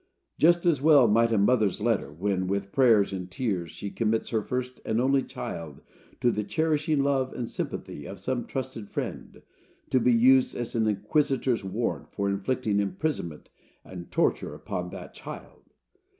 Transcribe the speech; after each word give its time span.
Just 0.39 0.65
as 0.65 0.81
well 0.81 1.07
might 1.07 1.31
a 1.31 1.37
mother's 1.37 1.79
letter, 1.79 2.11
when, 2.11 2.47
with 2.47 2.71
prayers 2.71 3.13
and 3.13 3.29
tears, 3.29 3.69
she 3.69 3.91
commits 3.91 4.29
her 4.29 4.41
first 4.41 4.81
and 4.83 4.99
only 4.99 5.21
child 5.21 5.79
to 6.21 6.31
the 6.31 6.41
cherishing 6.41 7.03
love 7.03 7.31
and 7.33 7.47
sympathy 7.47 8.07
of 8.07 8.19
some 8.19 8.47
trusted 8.47 8.89
friend, 8.89 9.43
be 9.91 10.11
used 10.11 10.55
as 10.55 10.73
an 10.73 10.87
inquisitor's 10.87 11.63
warrant 11.63 12.09
for 12.11 12.29
inflicting 12.31 12.79
imprisonment 12.79 13.51
and 13.85 14.09
torture 14.09 14.55
upon 14.55 14.89
that 14.89 15.13
child. 15.13 15.65